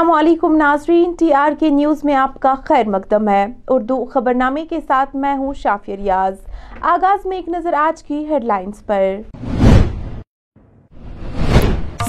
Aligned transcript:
السلام 0.00 0.18
علیکم 0.18 0.56
ناظرین، 0.56 1.12
ٹی 1.18 1.32
آر 1.32 1.50
کے 1.58 1.68
نیوز 1.70 2.00
میں 2.04 2.14
آپ 2.14 2.40
کا 2.40 2.54
خیر 2.64 2.88
مقدم 2.88 3.28
ہے۔ 3.28 3.46
اردو 3.68 4.04
خبرنامے 4.04 4.64
کے 4.64 4.78
ساتھ 4.86 5.16
میں 5.16 5.34
ہوں 5.34 5.54
شافی 5.54 5.96
ریاض۔ 5.96 6.34
آغاز 6.80 7.26
میں 7.26 7.36
ایک 7.36 7.48
نظر 7.48 7.72
آج 7.72 8.02
کی 8.02 8.26
ہیڈ 8.30 8.44
لائنز 8.44 8.86
پر۔ 8.86 9.02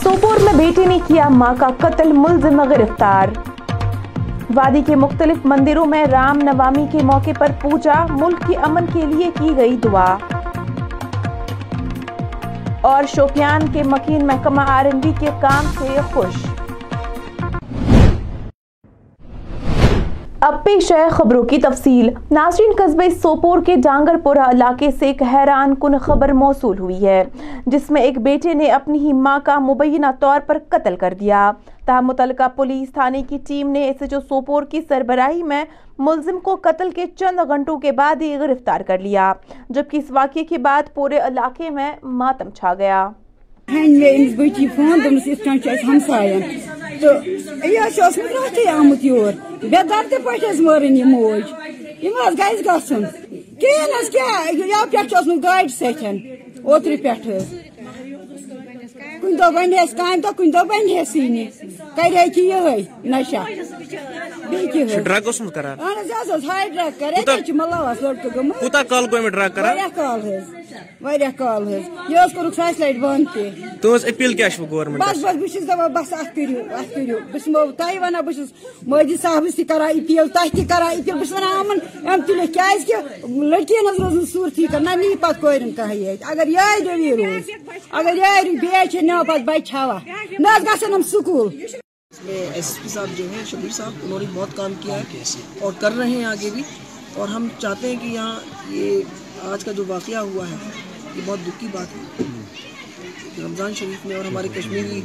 سوپور 0.04 0.44
میں 0.44 0.54
بیٹی 0.54 0.86
نے 0.86 1.00
کیا 1.08 1.30
ماں 1.30 1.54
کا 1.60 1.68
قتل، 1.80 2.12
ملزم 2.12 2.64
گرفتار۔ 2.64 3.28
وادی 4.56 4.84
کے 4.86 4.96
مختلف 4.96 5.38
مندروں 5.44 5.86
میں 5.86 6.06
رام 6.06 6.38
نوامی 6.38 6.86
کے 6.92 7.00
موقع 7.04 7.32
پر 7.40 7.48
پوجا، 7.62 8.06
ملک 8.10 8.38
کی 8.48 8.54
امن 8.56 8.86
کے 8.94 9.06
لیے 9.06 9.30
کی 9.40 9.58
گئی 9.58 9.78
دعا۔ 9.78 10.18
اور 12.82 13.04
شوپیان 13.08 13.62
کے 13.74 13.84
مکین 13.84 14.28
محکمہ 14.28 14.62
آر 14.62 14.86
این 14.86 15.00
بی 15.00 15.12
کے 15.20 15.30
کام 15.42 15.66
سے 15.80 15.98
خوش۔ 16.14 16.61
اب 20.42 20.64
پیش 20.64 20.92
ہے 20.92 21.08
خبروں 21.10 21.44
کی 21.44 21.58
تفصیل۔ 21.58 22.10
ناظرین، 22.32 22.72
قصبے 22.78 23.10
سوپور 23.10 23.60
کے 23.66 23.76
ڈانگر 23.76 24.16
پورہ 24.24 24.40
علاقے 24.40 24.90
سے 25.00 25.06
ایک 25.06 25.22
حیران 25.34 25.76
کن 25.76 25.98
خبر 25.98 26.30
موصول 26.34 26.80
ہوئی 26.80 27.06
ہے، 27.06 27.24
جس 27.66 27.92
میں 27.92 28.02
ایک 28.02 28.18
بیٹے 28.18 28.54
نے 28.54 28.66
اپنی 28.72 29.00
ہی 29.00 29.14
ماں 29.14 29.38
کا 29.44 29.60
مبینہ 29.60 30.06
طور 30.20 30.40
پر 30.48 30.58
قتل 30.70 30.96
کر 30.96 31.14
دیا۔ 31.20 31.52
تاہم، 31.86 32.08
متعلقہ 32.08 32.48
پولیس 32.56 32.94
تھانے 32.94 33.22
کی 33.30 33.38
ٹیم 33.48 33.70
نے 33.72 33.84
ایس 33.84 34.02
ایچ 34.02 34.14
او 34.14 34.20
سوپور 34.30 34.64
کی 34.64 34.82
سربراہی 34.90 35.44
میں 35.44 35.64
ملزم 36.00 36.40
کو 36.40 36.58
قتل 36.62 36.90
کے 36.90 37.06
چند 37.16 37.40
گھنٹوں 37.48 37.78
کے 37.80 37.92
بعد 37.92 38.22
ہی 38.22 38.36
گرفتار 38.40 38.82
کر 38.82 38.98
لیا، 38.98 39.34
جبکہ 39.70 39.98
اس 39.98 40.12
واقعے 40.12 40.44
کے 40.44 40.58
بعد 40.58 40.94
پورے 40.94 41.18
علاقے 41.18 41.70
میں 41.70 41.92
ماتم 42.04 42.50
چھا 42.50 42.74
گیا۔ 42.74 43.10
بچی 44.38 44.68
فون 44.68 45.02
ہمسایا۔ 45.84 46.38
بے 49.62 49.82
دردی 49.90 50.18
پٲٹھۍ 50.24 50.50
حظ 50.50 50.60
مٲرٕنۍ 50.62 50.98
یہِ 50.98 51.06
موج 51.14 51.44
یِم 52.04 52.14
حظ 52.26 52.34
گژھِ 52.40 52.66
گژھُن 52.68 53.04
کِہیٖنۍ 53.60 53.94
حظ 54.00 54.10
کیٛاہ 54.14 54.52
یو 54.72 54.86
پٮ۪ٹھ 54.92 55.10
چھُ 55.10 55.16
اوسمُت 55.18 55.44
گاڑِ 55.44 55.68
سۭتۍ 55.80 56.18
اوترٕ 56.68 56.98
پٮ۪ٹھ 57.04 57.28
حظ 57.28 57.46
کُنہِ 59.22 59.38
دۄہ 59.40 59.50
بَنہیس 59.56 59.92
کامہِ 59.98 60.22
دۄہ 60.24 60.32
کُنہِ 60.38 60.54
دۄہ 60.54 60.64
بَنہیسٕے 60.70 61.28
نہٕ 61.36 61.50
کَرے 61.96 62.26
کہِ 62.34 62.44
یِہوٚے 62.50 62.82
نَشا 63.12 63.44
بیٚیہِ 64.50 64.72
کیٛاہ 64.72 64.88
حظ 64.88 65.42
اہن 65.80 65.98
حظ 66.00 66.10
یہِ 66.10 66.22
حظ 66.22 66.32
اوس 66.32 66.44
ہاے 66.50 66.70
ڈرٛگ 66.70 67.00
کران 67.00 67.44
چھِ 67.46 67.52
مُلاوَس 67.60 68.02
لٔڑکہٕ 68.02 68.36
گٔمٕژ 68.36 68.60
کوٗتاہ 68.60 68.84
کال 68.90 69.06
گوٚو 69.12 69.20
أمِس 69.22 69.32
ڈرٛگ 69.32 69.52
کران 69.56 69.66
واریاہ 69.68 69.96
کال 69.96 70.20
حظ 70.28 70.61
واریاہ 71.02 71.32
کال 71.38 71.68
حظ. 71.68 71.86
یہِ 72.10 72.18
حظ 72.18 72.34
کوٚرُکھ 72.34 72.56
ساسہِ 72.56 72.80
لَٹہِ 72.80 73.00
بنٛد 73.02 73.34
تہِ. 73.34 73.44
تُہٕنٛز 73.82 74.06
اپیٖل 74.06 74.34
کیاہ 74.34 74.50
چھو 74.50 74.66
بس 74.66 74.72
گورمنٹس 74.72 75.18
بس 75.18 75.36
بہٕ 75.36 75.48
چھس 75.54 75.64
دپان 75.68 75.92
بس 75.94 76.14
اتھ 76.14 76.36
کٔرِو 76.36 76.60
اتھ 76.78 76.94
کٔرِو. 76.94 77.18
بہٕ 77.32 77.40
چھس 77.44 77.78
تۄہہِ 77.78 77.98
ونان 78.02 78.26
بہٕ 78.26 78.36
چھس 78.36 78.50
مٲجی 78.88 79.16
صاحبس 79.22 79.56
تہِ 79.56 79.68
کران 79.70 79.90
اپیٖل 80.00 80.28
تۄہہِ 80.36 80.52
تہِ 80.52 80.68
کران 80.70 80.92
اپیٖل. 80.92 81.18
بہٕ 81.18 81.26
چھس 81.28 81.34
ونان 81.34 81.58
یِمن 81.60 81.80
یِم 82.08 82.22
تُلِو 82.28 82.46
کیازِ 82.54 82.86
کہِ 82.88 82.96
لڑکین 83.52 83.88
حظ 83.90 84.00
روزن 84.04 84.26
صوٗرتھٕے 84.32 84.68
کانٛہہ 84.72 84.96
نہ 84.96 85.02
نی 85.02 85.16
پتہٕ 85.16 85.42
کورٮ۪ن 85.42 85.72
کانٛہہ 85.78 85.96
ییٚتہِ 85.96 86.32
اگر 86.32 86.48
یارِ 86.48 86.88
روی 86.88 87.12
روز 87.18 87.50
اگر 87.92 88.16
یارِ 88.18 88.50
بیٚیہِ 88.62 88.90
چھِ 88.92 89.04
نِوان 89.04 89.26
پتہٕ 89.26 89.46
بچہِ 89.46 89.74
ہاوان 89.76 90.02
نہ 90.40 90.48
حظ 90.56 90.64
گژھن 90.68 90.94
یِم 90.94 91.02
سکوٗل. 91.12 91.48
اس 92.12 92.24
میں 92.26 92.40
ایس 92.40 92.56
ایس 92.56 92.78
پی 92.84 92.90
صاحب 92.90 93.18
جو 93.18 93.26
ہیں 93.34 93.44
شبیر 93.50 93.72
صاحب 93.74 93.92
انہوں 94.04 94.20
نے 94.20 94.26
بہت 94.34 94.56
کام 94.56 94.74
کیا 94.84 94.96
ہے 94.96 95.24
اور 95.60 95.74
کر 95.80 95.92
رہے 95.98 96.10
ہیں 96.10 96.26
آگے 96.26 96.50
بھی. 96.54 96.64
اور 97.16 97.28
ہم 97.28 97.48
چاہتے 97.60 97.88
ہیں 97.88 97.96
کہ 98.02 98.08
یہاں 98.08 98.36
یہ 98.70 99.02
آج 99.44 99.64
کا 99.64 99.72
جو 99.72 99.84
واقعہ 99.88 100.18
ہوا 100.18 100.50
ہے، 100.50 100.56
یہ 101.16 101.22
بہت 101.26 101.40
دکھ 101.48 101.60
کی 101.60 101.68
بات 101.72 101.96
ہے۔ 101.96 102.24
رمضان 103.44 103.74
شریف 103.76 104.06
میں 104.06 104.16
اور 104.16 104.26
ہمارے 104.26 104.48
کشمیری 104.54 105.02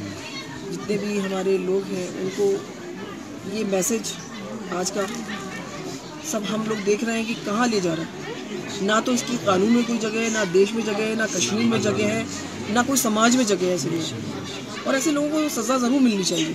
جتنے 0.73 0.97
بھی 0.99 1.21
ہمارے 1.21 1.57
لوگ 1.59 1.93
ہیں، 1.93 2.07
ان 2.07 2.29
کو 2.37 2.53
یہ 3.53 3.65
میسج 3.71 4.13
آج 4.77 4.93
کا 4.93 5.01
سب 6.25 6.41
ہم 6.55 6.63
لوگ 6.67 6.85
دیکھ 6.87 7.05
رہے 7.05 7.17
ہیں 7.19 7.25
کہ 7.29 7.35
کہاں 7.45 7.67
لے 7.67 7.81
جا 7.81 7.97
رہا 7.97 8.03
ہے۔ 8.03 8.25
نہ 8.81 8.93
تو 9.05 9.13
اس 9.13 9.23
کی 9.27 9.37
قانون 9.45 9.73
میں 9.73 9.83
کوئی 9.87 9.99
جگہ 9.99 10.19
ہے، 10.19 10.29
نہ 10.33 10.45
دیش 10.55 10.73
میں 10.75 10.83
جگہ 10.87 11.01
ہے، 11.01 11.15
نہ 11.15 11.23
کشمیر 11.33 11.65
میں 11.65 11.79
جگہ 11.79 12.03
ہے، 12.03 12.25
نہ 12.71 12.79
کوئی 12.87 12.99
سماج 12.99 13.37
میں 13.37 13.45
جگہ 13.45 13.65
ہے 13.65 13.71
ایسے 13.71 13.89
لوگ 13.91 14.87
اور 14.87 14.95
ایسے 14.95 15.11
لوگوں 15.11 15.29
کو 15.29 15.63
سزا 15.63 15.77
ضرور 15.77 16.01
ملنی 16.01 16.23
چاہیے، 16.23 16.53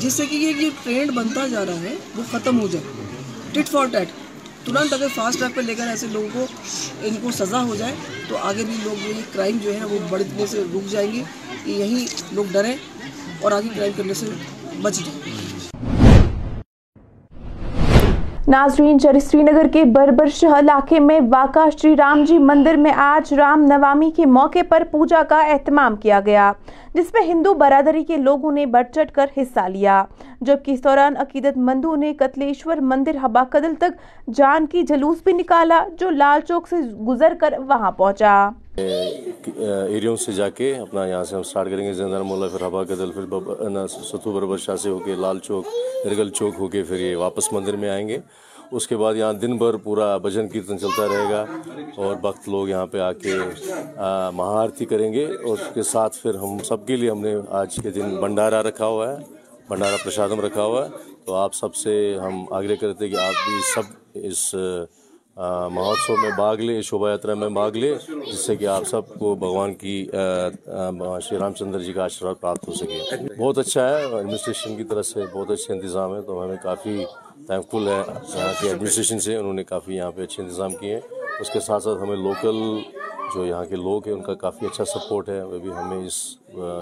جس 0.00 0.12
سے 0.12 0.26
کہ 0.26 0.34
یہ 0.34 0.52
جو 0.52 0.68
ٹرینڈ 0.82 1.10
بنتا 1.10 1.46
جا 1.46 1.64
رہا 1.66 1.80
ہے، 1.80 1.94
وہ 2.16 2.22
ختم 2.30 2.60
ہو 2.60 2.68
جائے۔ 2.68 2.84
ٹٹ 3.52 3.68
فار 3.68 3.86
ٹیٹ 3.86 4.08
ترنت 4.66 4.92
اگر 4.92 5.06
فاسٹ 5.14 5.38
ٹریک 5.38 5.54
پہ 5.54 5.60
لے 5.60 5.74
کر 5.74 5.86
ایسے 5.86 6.06
لوگوں 6.12 6.28
کو 6.32 6.46
ان 7.02 7.16
کو 7.22 7.30
سزا 7.30 7.62
ہو 7.62 7.74
جائے، 7.76 7.94
تو 8.28 8.36
آگے 8.42 8.64
بھی 8.64 8.76
لوگ 8.82 9.06
یہ 9.08 9.20
کرائم 9.32 9.58
جو 9.62 9.74
ہے 9.74 9.84
وہ 9.90 9.98
بڑھنے 10.08 10.46
سے 10.46 10.62
رک 10.74 10.90
جائیں 10.90 11.12
گے 11.12 11.22
کہ 11.64 11.70
یہیں 11.70 12.34
لوگ 12.34 12.52
ڈریں 12.52 12.76
اور 13.40 13.52
آگے 13.52 13.68
کرائم 13.74 13.92
کرنے 13.96 14.14
سے 14.14 14.26
بچ 14.82 14.98
جائیں۔ 14.98 15.23
ناظرین، 18.54 18.98
شہر 19.02 19.18
سری 19.18 19.42
نگر 19.42 19.66
کے 19.72 19.84
بربر 19.94 20.28
شہ 20.34 20.58
علاقے 20.58 20.98
میں 21.00 21.18
واقع 21.32 21.68
شری 21.72 21.94
رام 21.96 22.22
جی 22.24 22.36
مندر 22.38 22.74
میں 22.84 22.90
آج 22.96 23.32
رام 23.34 23.64
نوامی 23.68 24.10
کے 24.16 24.26
موقع 24.26 24.62
پر 24.68 24.82
پوجا 24.90 25.22
کا 25.28 25.40
اہتمام 25.52 25.96
کیا 26.02 26.20
گیا، 26.26 26.52
جس 26.94 27.12
میں 27.14 27.22
ہندو 27.26 27.54
برادری 27.62 28.04
کے 28.04 28.16
لوگوں 28.16 28.52
نے 28.52 28.66
بڑھ 28.74 28.86
چڑھ 28.94 29.10
کر 29.14 29.26
حصہ 29.36 29.66
لیا۔ 29.68 30.04
جبکہ 30.40 30.70
اس 30.70 30.84
دوران 30.84 31.16
عقیدت 31.20 31.56
مندوں 31.68 31.96
نے 31.96 32.12
قتلیشور 32.18 32.76
مندر 32.90 33.16
ہبا 33.24 33.42
قدل 33.50 33.74
تک 33.78 34.30
جان 34.36 34.66
کی 34.66 34.82
جلوس 34.88 35.22
بھی 35.24 35.32
نکالا، 35.32 35.82
جو 36.00 36.10
لال 36.10 36.40
چوک 36.48 36.68
سے 36.68 36.76
گزر 37.08 37.34
کر 37.40 37.54
وہاں 37.68 37.90
پہنچا۔ 37.98 38.48
ایریوں 38.76 40.16
سے 40.16 40.32
جا 40.32 40.48
کے 40.48 40.74
اپنا 40.80 41.06
یہاں 41.06 41.24
سے 41.24 41.36
ہم 41.36 41.42
سٹارٹ 41.42 41.70
کریں 41.70 41.86
گے 41.86 41.92
زندر 41.92 42.22
مولا 42.30 42.48
پھر 42.52 42.66
ہبا 42.66 42.84
قدل 42.84 43.10
پھر 43.12 43.86
ستو 43.88 44.32
بربر 44.32 44.56
شاہ 44.66 44.76
سے 44.76 44.88
ہو 44.88 44.98
کے 45.04 45.14
لال 45.20 45.38
چوک 45.42 45.66
ارگل 46.06 46.30
چوک 46.30 46.54
ہو 46.60 46.68
کے 46.68 46.82
پھر 46.88 47.00
یہ 47.00 47.16
واپس 47.16 47.52
مندر 47.52 47.76
میں 47.76 47.90
آئیں 47.90 48.08
گے۔ 48.08 48.18
اس 48.72 48.86
کے 48.88 48.96
بعد 48.96 49.14
یہاں 49.14 49.32
دن 49.32 49.56
بھر 49.56 49.76
پورا 49.76 50.16
بھجن 50.16 50.48
کیرتن 50.48 50.78
چلتا 50.78 51.06
رہے 51.08 51.30
گا 51.30 51.44
اور 51.96 52.14
بخت 52.20 52.48
لوگ 52.48 52.68
یہاں 52.68 52.86
پہ 52.86 52.98
آ 52.98 53.12
کے 53.12 53.34
مہارتی 54.34 54.84
کریں 54.84 55.12
گے 55.12 55.24
اور 55.24 55.58
اس 55.58 55.74
کے 55.74 55.82
ساتھ 55.82 56.16
پھر 56.22 56.34
ہم 56.34 56.58
سب 56.64 56.86
کے 56.86 56.96
لیے 56.96 57.10
ہم 57.10 57.20
نے 57.20 57.34
آج 57.60 57.76
کے 57.82 57.90
دن 57.90 58.14
بھنڈارا 58.20 58.62
رکھا 58.62 58.86
ہوا 58.86 59.10
ہے، 59.12 59.16
بھنڈارا 59.68 59.96
پرشادم 60.04 60.40
رکھا 60.40 60.62
ہوا 60.62 60.84
ہے۔ 60.84 61.12
تو 61.24 61.34
آپ 61.34 61.54
سب 61.54 61.74
سے 61.74 61.92
ہم 62.22 62.44
آگرہ 62.54 62.74
کرتے 62.80 63.08
کہ 63.08 63.16
آپ 63.16 63.32
بھی 63.46 63.60
سب 63.74 63.92
اس 64.14 64.54
مہوتسو 65.36 66.16
میں 66.16 66.30
بھاگ 66.36 66.56
لے 66.56 66.80
شوبھا 66.82 67.08
یاترا 67.10 67.34
میں 67.34 67.48
بھاگ 67.58 67.76
لے، 67.82 67.94
جس 68.08 68.44
سے 68.46 68.56
کہ 68.56 68.66
آپ 68.66 68.84
سب 68.86 69.08
کو 69.18 69.34
بھگوان 69.34 69.74
کی 69.74 69.96
شری 70.08 71.38
رام 71.38 71.52
چندر 71.58 71.80
جی 71.82 71.92
کا 71.92 72.02
آشرواد 72.04 72.34
پراپت 72.40 72.68
ہو 72.68 72.72
سکے۔ 72.74 72.98
بہت 73.38 73.58
اچھا 73.58 73.88
ہے 73.88 74.04
ایڈمنسٹریشن 74.04 74.76
کی 74.76 74.84
طرف 74.90 75.06
سے 75.06 75.24
بہت 75.32 75.50
اچھے 75.50 75.72
انتظام 75.74 76.14
ہے 76.14 76.20
تو 76.26 76.42
ہمیں 76.42 76.56
کافی 76.62 77.04
تھینک 77.46 77.70
فل 77.70 77.88
ہے 77.88 78.02
یہاں 78.34 78.52
کے 78.60 78.68
ایڈمنسٹریشن 78.68 79.20
سے 79.20 79.36
انہوں 79.36 79.52
نے 79.52 79.64
کافی 79.64 79.96
یہاں 79.96 80.10
پہ 80.16 80.22
اچھے 80.22 80.42
انتظام 80.42 80.74
کیے 80.80 80.94
ہیں۔ 80.94 81.00
اس 81.40 81.50
کے 81.50 81.60
ساتھ 81.60 81.82
ساتھ 81.82 82.02
ہمیں 82.02 82.16
لوکل 82.16 82.62
جو 83.34 83.44
یہاں 83.46 83.64
کے 83.64 83.76
لوگ 83.76 84.06
ہیں، 84.06 84.14
ان 84.14 84.22
کا 84.22 84.34
کافی 84.44 84.66
اچھا 84.66 84.84
سپورٹ 84.84 85.28
ہے۔ 85.28 85.42
وہ 85.42 85.58
بھی 85.58 85.70
ہمیں 85.72 86.06
اس 86.06 86.16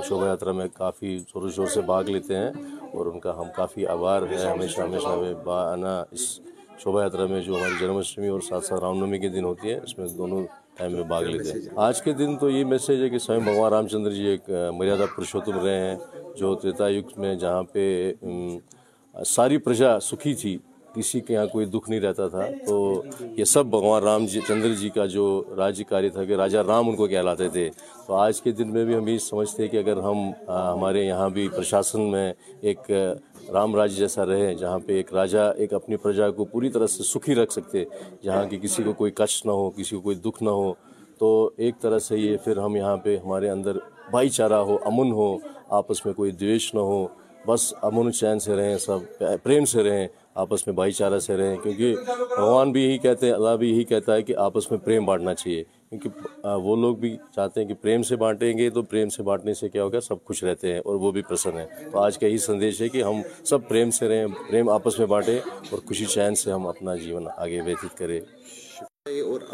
شوبھا 0.08 0.26
یاترا 0.26 0.52
میں 0.52 0.66
کافی 0.74 1.18
زور 1.18 1.42
و 1.42 1.50
شور 1.50 1.66
سے 1.74 1.80
بھاگ 1.80 2.04
لیتے 2.14 2.36
ہیں 2.36 2.50
اور 2.92 3.06
ان 3.06 3.20
کا 3.20 3.38
ہم 3.38 3.48
کافی 3.56 3.86
آبار 3.86 4.22
ہے 4.30 4.46
ہمیشہ 4.46 4.80
ہمیشہ 4.80 5.08
ہمیں 5.08 5.34
با 5.44 5.60
آنا، 5.72 6.02
اس 6.10 6.38
شوبھا 6.82 7.03
یاترا 7.03 7.25
میں 7.26 7.41
جو 7.41 7.54
ہماری 7.56 7.75
جنم 7.81 7.97
اشٹمی 7.97 8.28
اور 8.28 8.41
ساتھ 8.41 8.65
ساتھ 8.65 8.80
رام 8.80 8.98
نومی 8.98 9.18
کے 9.18 9.28
دن 9.28 9.45
ہوتی 9.45 9.71
ہے 9.71 9.78
اس 9.84 9.97
میں 9.98 10.06
دونوں 10.16 10.42
ٹائم 10.78 10.92
میں 10.92 11.03
بھاگ 11.09 11.22
لیتے 11.22 11.53
ہیں۔ 11.53 11.68
آج 11.86 12.01
کے 12.03 12.12
دن 12.12 12.36
تو 12.36 12.51
یہ 12.51 12.65
میسیج 12.65 13.03
ہے 13.03 13.09
کہ 13.09 13.18
سوئم 13.18 13.45
بھگوان 13.45 13.72
رام 13.72 13.86
چندر 13.89 14.12
جی 14.12 14.27
ایک 14.27 14.51
مریادہ 14.77 15.06
پرشوتم 15.16 15.59
رہے 15.65 15.78
ہیں، 15.80 15.97
جو 16.36 16.54
تریتا 16.54 16.89
یگ 16.89 17.21
میں 17.21 17.34
جہاں 17.34 17.62
پہ 17.72 18.12
ساری 19.15 19.59
پرجا 19.59 19.98
سکھی 20.01 20.34
تھی، 20.34 20.56
کسی 20.95 21.21
کے 21.21 21.34
یہاں 21.34 21.47
کوئی 21.53 21.66
دکھ 21.66 21.89
نہیں 21.91 22.01
رہتا 22.01 22.28
تھا۔ 22.28 22.47
تو 22.66 23.03
یہ 23.36 23.45
سب 23.45 23.66
بھگوان 23.66 24.03
رام 24.03 24.27
جی 24.27 24.41
چندر 24.48 24.74
جی 24.80 24.89
کا 24.95 25.06
جو 25.06 25.27
راج 25.56 25.83
کاری 25.89 26.09
تھا 26.09 26.24
کہ 26.24 26.36
راجہ 26.36 26.59
رام 26.66 26.89
ان 26.89 26.97
کو 26.97 27.06
کہلاتے 27.06 27.48
تھے۔ 27.48 27.68
تو 28.06 28.15
آج 28.15 28.41
کے 28.42 28.53
دن 28.53 28.72
میں 28.72 28.84
بھی 28.84 28.97
ہم 28.97 29.09
یہ 29.09 29.18
سمجھتے 29.30 29.62
ہیں 29.62 29.71
کہ 29.71 29.77
اگر 29.77 30.01
ہم 30.03 30.30
ہمارے 30.48 31.04
یہاں 31.04 31.28
بھی 31.30 31.48
پرشاسن 31.56 32.10
میں 32.10 32.33
ایک 32.60 32.91
رام 33.53 33.74
راج 33.74 33.97
جیسا 33.97 34.27
رہے، 34.27 34.54
جہاں 34.54 34.78
پہ 34.78 34.92
ایک 34.92 35.15
راجا، 35.15 35.50
ایک 35.50 35.72
اپنی 35.72 35.97
پرجا 35.97 36.30
کو 36.30 36.44
پوری 36.44 36.68
طرح 36.68 36.86
سے 36.86 37.03
سکھی 37.03 37.34
رکھ 37.34 37.53
سکتے، 37.53 37.84
جہاں 38.22 38.47
کہ 38.47 38.59
کسی 38.59 38.83
کو 38.83 38.92
کوئی 38.92 39.12
کش 39.15 39.47
نہ 39.47 39.50
ہو، 39.50 39.71
کسی 39.71 39.97
کو 39.97 40.03
کوئی 40.03 40.16
دکھ 40.16 40.42
نہ 40.42 40.50
ہو۔ 40.50 40.72
تو 41.18 41.50
ایک 41.56 41.74
طرح 41.80 41.98
سے 41.98 42.18
یہ 42.18 42.36
پھر 42.44 42.56
ہم 42.56 42.77
یہاں 42.77 42.97
پہ 42.97 43.16
ہمارے 43.16 43.48
اندر 43.48 43.77
بھائی 44.10 44.28
چارہ 44.28 44.53
ہو، 44.53 44.77
امن 44.84 45.12
ہو، 45.12 45.36
آپس 45.68 46.06
میں 46.06 46.15
کوئی 46.15 46.30
دویش 46.30 46.74
نہ 46.74 46.80
ہو، 46.80 47.06
بس 47.47 47.74
امن 47.83 48.12
چین 48.12 48.39
سے 48.39 48.56
رہیں، 48.56 48.78
سب 48.78 48.98
پریم 49.42 49.65
سے 49.65 49.83
رہیں۔ 49.83 50.09
آپس 50.34 50.66
میں 50.66 50.74
بھائی 50.74 50.92
چارہ 50.92 51.18
سے 51.18 51.36
رہیں، 51.36 51.56
کیونکہ 51.56 51.94
بھگوان 52.36 52.72
بھی 52.72 52.82
یہی 52.82 52.98
کہتے 52.98 53.26
ہیں، 53.26 53.32
اللہ 53.32 53.56
بھی 53.56 53.70
یہی 53.70 53.84
کہتا 53.84 54.14
ہے 54.14 54.22
کہ 54.22 54.36
آپس 54.36 54.70
میں 54.70 54.78
پریم 54.78 55.04
بانٹنا 55.04 55.34
چاہیے۔ 55.34 55.62
کیونکہ 55.90 56.46
وہ 56.64 56.76
لوگ 56.76 56.96
بھی 56.96 57.16
چاہتے 57.34 57.60
ہیں 57.60 57.68
کہ 57.68 57.74
پریم 57.74 58.02
سے 58.02 58.16
بانٹیں 58.16 58.58
گے، 58.58 58.70
تو 58.70 58.82
پریم 58.82 59.08
سے 59.08 59.22
بانٹنے 59.22 59.54
سے 59.54 59.68
کیا 59.68 59.84
ہوگا، 59.84 60.00
سب 60.00 60.24
خوش 60.24 60.42
رہتے 60.44 60.72
ہیں 60.72 60.80
اور 60.84 60.94
وہ 60.94 61.10
بھی 61.10 61.22
پرسن 61.22 61.58
ہیں۔ 61.58 61.66
تو 61.92 61.98
آج 61.98 62.18
کا 62.18 62.26
یہی 62.26 62.38
سندیش 62.38 62.82
ہے 62.82 62.88
کہ 62.88 63.02
ہم 63.02 63.20
سب 63.44 63.68
پریم 63.68 63.90
سے 63.90 64.08
رہیں، 64.08 64.26
پریم 64.50 64.68
آپس 64.68 64.98
میں 64.98 65.06
بانٹیں 65.06 65.38
اور 65.70 65.78
خوشی 65.88 66.04
چین 66.04 66.34
سے 66.34 66.52
ہم 66.52 66.66
اپنا 66.66 66.94
جیون 66.96 67.26
آگے 67.36 67.60
ویتیت 67.60 67.98
کریں۔ 67.98 68.20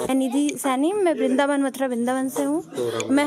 نیدی 0.09 0.49
سینی 0.59 0.93
میں 0.93 1.13
برنداون 1.15 1.63
متھرا 1.63 1.87
برنداون 1.87 2.29
سے 2.29 2.45
ہوں 2.45 2.61
میں 3.09 3.25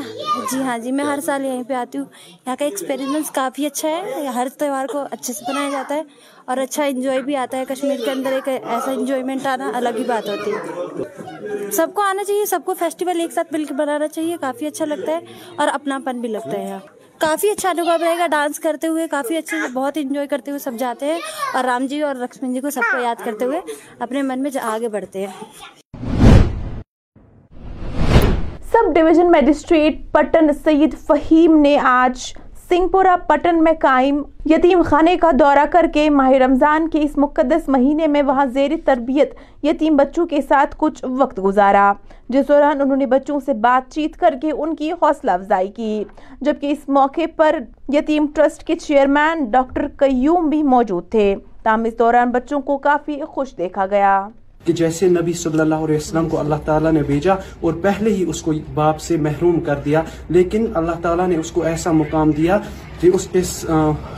جی 0.52 0.60
ہاں 0.62 0.78
جی 0.78 0.92
میں 0.92 1.04
ہر 1.04 1.20
سال 1.20 1.44
یہیں 1.44 1.62
پہ 1.62 1.74
آتی 1.74 1.98
ہوں 1.98 2.04
یہاں 2.46 2.56
کا 2.58 2.64
ایکسپیرینس 2.64 3.30
کافی 3.30 3.66
اچھا 3.66 3.88
ہے 3.88 4.26
ہر 4.26 4.48
تہوار 4.58 4.86
کو 4.86 5.04
اچھے 5.10 5.32
سے 5.32 5.44
بنایا 5.48 5.70
جاتا 5.70 5.94
ہے 5.94 6.02
اور 6.44 6.56
اچھا 6.56 6.84
انجوائے 6.84 7.22
بھی 7.22 7.36
آتا 7.36 7.58
ہے 7.58 7.64
کشمیر 7.68 8.04
کے 8.04 8.10
اندر 8.10 8.32
ایک 8.32 8.48
ایسا 8.48 8.90
انجوائمنٹ 8.90 9.46
آنا 9.46 9.70
الگ 9.74 9.98
ہی 9.98 10.04
بات 10.04 10.28
ہوتی 10.28 10.52
ہے 10.52 11.70
سب 11.70 11.94
کو 11.94 12.02
آنا 12.02 12.24
چاہیے 12.24 12.44
سب 12.44 12.60
کو 12.64 12.74
فیسٹیول 12.74 13.20
ایک 13.20 13.32
ساتھ 13.32 13.52
مل 13.52 13.64
کے 13.64 13.74
بنانا 13.74 14.08
چاہیے 14.08 14.36
کافی 14.40 14.66
اچھا 14.66 14.84
لگتا 14.84 15.12
ہے 15.12 15.34
اور 15.56 15.68
اپنا 15.68 15.98
پن 16.04 16.20
بھی 16.20 16.28
لگتا 16.28 16.58
ہے 16.58 16.68
یہاں 16.68 16.80
کافی 17.18 17.50
اچھا 17.50 17.70
انوبھو 17.70 17.98
رہے 18.00 18.18
گا 18.18 18.26
ڈانس 18.26 18.60
کرتے 18.60 18.86
ہوئے 18.86 19.08
کافی 19.08 19.36
اچھے 19.36 19.60
سے 19.60 19.72
بہت 19.72 19.96
انجوائے 19.96 20.28
کرتے 20.28 20.50
ہوئے 20.50 20.58
سب 20.58 20.78
جاتے 20.78 21.06
ہیں 21.06 21.18
اور 21.54 21.64
رام 21.64 21.86
جی 21.86 22.02
اور 22.02 22.14
لکشمن 22.14 22.54
جی 22.54 22.60
کو 22.60 22.70
سب 22.70 22.90
کو 22.92 22.98
یاد 22.98 23.24
کرتے 23.24 23.44
ہوئے 23.44 23.60
اپنے 23.98 24.22
من 24.22 24.42
میں 24.42 24.50
آگے 24.62 24.88
بڑھتے 24.88 25.26
ہیں 25.26 25.81
sub 28.82 28.94
division 28.94 29.30
magistrate 29.30 30.12
Pattan 30.12 30.52
Syed 30.64 30.94
Faheem 31.06 31.60
نے 31.60 31.78
آج 31.82 32.18
سنگھ 32.68 32.96
پٹن 33.26 33.62
میں 33.64 33.72
قائم 33.80 34.22
یتیم 34.46 34.82
خانے 34.82 35.16
کا 35.16 35.30
دورہ 35.38 35.64
کر 35.70 35.86
کے 35.94 36.10
ماہ 36.10 36.30
رمضان 36.30 36.88
کے 36.88 37.02
اس 37.02 37.18
مقدس 37.18 37.68
مہینے 37.68 38.06
میں 38.06 38.22
وہاں 38.22 38.46
زیر 38.46 38.70
تربیت 38.84 39.34
یتیم 39.62 39.96
بچوں 39.96 40.26
کے 40.26 40.40
ساتھ 40.48 40.74
کچھ 40.78 41.04
وقت 41.08 41.40
گزارا، 41.44 41.92
جس 42.28 42.48
دوران 42.48 42.80
انہوں 42.80 42.96
نے 42.96 43.06
بچوں 43.06 43.40
سے 43.46 43.54
بات 43.54 43.92
چیت 43.92 44.16
کر 44.16 44.34
کے 44.42 44.50
ان 44.50 44.74
کی 44.76 44.92
حوصلہ 44.92 45.30
افزائی 45.30 45.68
کی۔ 45.68 46.04
جبکہ 46.40 46.66
اس 46.66 46.88
موقع 46.88 47.26
پر 47.36 47.58
یتیم 47.92 48.26
ٹرسٹ 48.34 48.64
کے 48.64 48.74
چیئرمین 48.74 49.44
ڈاکٹر 49.44 49.86
قیوم 49.96 50.48
بھی 50.48 50.62
موجود 50.62 51.10
تھے۔ 51.10 51.34
تاہم 51.62 51.84
اس 51.84 51.98
دوران 51.98 52.30
بچوں 52.30 52.60
کو 52.60 52.78
کافی 52.78 53.20
خوش 53.28 53.56
دیکھا 53.58 53.86
گیا۔ 53.86 54.28
کہ 54.64 54.72
جیسے 54.72 55.08
نبی 55.08 55.32
صلی 55.32 55.60
اللہ 55.60 55.74
علیہ 55.74 55.96
وسلم 55.96 56.28
کو 56.28 56.40
اللہ 56.40 56.54
تعالیٰ 56.64 56.92
نے 56.92 57.02
بھیجا 57.02 57.34
اور 57.60 57.72
پہلے 57.82 58.12
ہی 58.14 58.24
اس 58.28 58.42
کو 58.42 58.52
باپ 58.74 59.00
سے 59.00 59.16
محروم 59.16 59.60
کر 59.60 59.74
دیا، 59.84 60.02
لیکن 60.28 60.66
اللہ 60.74 61.00
تعالیٰ 61.02 61.28
نے 61.28 61.36
اس 61.36 61.50
کو 61.50 61.62
ایسا 61.62 61.92
مقام 61.92 62.30
دیا 62.30 62.58
کہ 63.00 63.10
اس 63.14 63.28
اس 63.32 63.64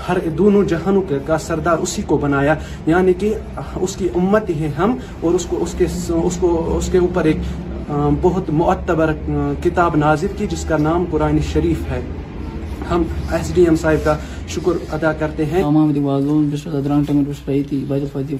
ہر 0.08 0.18
دونوں 0.38 0.64
جہانوں 0.64 1.02
کا 1.26 1.38
سردار 1.38 1.78
اسی 1.78 2.02
کو 2.02 2.16
بنایا۔ 2.16 2.54
یعنی 2.86 3.12
کہ 3.12 3.34
اس 3.76 3.96
کی 3.96 4.08
امت 4.14 4.50
ہی 4.50 4.68
ہم 4.78 4.96
اور 5.20 5.34
اس 5.34 5.46
کو 5.46 5.62
اس 5.62 5.74
کے 5.78 5.86
اس 6.08 6.36
کو 6.40 6.76
اس 6.78 6.88
کے 6.92 6.98
اوپر 6.98 7.24
ایک 7.24 7.36
بہت 8.22 8.50
معتبر 8.50 9.12
کتاب 9.62 9.96
نازر 9.96 10.36
کی 10.36 10.46
جس 10.46 10.64
کا 10.64 10.76
نام 10.78 11.04
قرآن 11.10 11.38
شریف 11.52 11.90
ہے۔ 11.90 12.00
ہم 12.90 13.02
ایس 13.30 13.54
ڈی 13.54 13.62
ایم 13.62 13.76
صاحب 13.76 14.04
کا 14.04 14.16
شکر 14.48 14.72
ادا 14.92 15.12
کرتے 15.12 15.44
ہیں۔ 15.44 15.62
رہی 17.48 17.62
تھی 17.62 17.84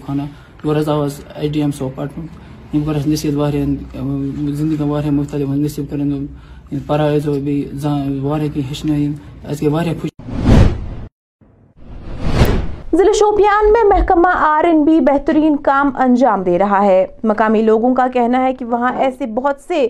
خانہ 0.06 0.22
ورز 0.64 0.88
آواز 0.88 1.20
آئی 1.36 1.48
ڈی 1.48 1.60
ایم 1.60 1.70
سو 1.78 1.88
پٹن 1.94 2.26
یم 2.72 2.84
کر 2.84 2.94
اس 2.96 3.06
نصیحت 3.06 3.34
واریاہن 3.36 4.54
زندگی 4.54 4.88
واریاہ 4.88 5.12
مختلف 5.12 5.48
نصیب 5.48 5.90
کرن 5.90 6.26
پرائز 6.86 7.28
بی 7.44 7.62
واریاہ 8.22 8.54
کینٛہہ 8.54 8.72
ہچنائن 8.72 9.12
اَسہِ 9.48 9.62
گٔے 9.62 9.72
واریاہ 9.74 9.94
خوش 10.00 10.10
ضلع 12.92 13.12
شوپیان 13.18 13.72
میں 13.72 13.82
محکمہ 13.88 14.28
آر 14.46 14.64
این 14.64 14.84
بی 14.84 14.98
بہترین 15.00 15.56
کام 15.56 15.90
انجام 15.98 16.42
دے 16.42 16.58
رہا 16.58 16.84
ہے۔ 16.84 17.04
مقامی 17.24 17.62
لوگوں 17.62 17.94
کا 17.94 18.06
کہنا 18.08 18.44
ہے 18.44 18.52
کہ 18.54 18.64
وہاں 18.64 18.92
ایسے 18.96 19.26
بہت 19.26 19.60
سے 19.60 19.86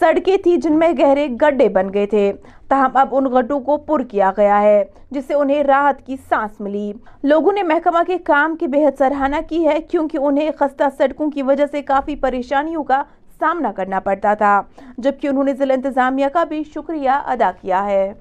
سڑکیں 0.00 0.36
تھی 0.36 0.56
جن 0.56 0.78
میں 0.78 0.92
گہرے 0.98 1.28
گڈھے 1.42 1.68
بن 1.68 1.94
گئے 1.94 2.06
تھے۔ 2.06 2.32
تاہم، 2.68 2.96
اب 2.96 3.08
ان 3.10 3.24
گڈھوں 3.24 3.60
کو 3.60 3.76
پر 3.76 4.02
کیا 4.02 4.32
گیا 4.36 4.62
ہے، 4.62 4.84
جس 5.10 5.24
سے 5.26 5.34
انہیں 5.34 5.62
راحت 5.62 6.06
کی 6.06 6.16
سانس 6.28 6.60
ملی۔ 6.60 6.92
لوگوں 7.22 7.52
نے 7.52 7.62
محکمہ 7.62 8.02
کے 8.06 8.18
کام 8.18 8.56
کی 8.56 8.66
بہت 8.66 8.94
سراہنا 8.98 9.40
کی 9.48 9.68
ہے، 9.68 9.80
کیونکہ 9.80 10.18
انہیں 10.20 10.50
خستہ 10.58 10.84
سڑکوں 10.98 11.30
کی 11.30 11.42
وجہ 11.42 11.64
سے 11.70 11.82
کافی 11.82 12.16
پریشانیوں 12.16 12.84
کا 12.84 13.02
سامنا 13.38 13.72
کرنا 13.72 14.00
پڑتا 14.00 14.34
تھا، 14.34 14.62
جبکہ 14.98 15.26
انہوں 15.26 15.44
نے 15.44 15.54
ضلع 15.54 15.74
انتظامیہ 15.74 16.26
کا 16.32 16.44
بھی 16.44 16.62
شکریہ 16.74 17.10
ادا 17.10 17.50
کیا 17.60 17.84
ہے۔ 17.84 18.12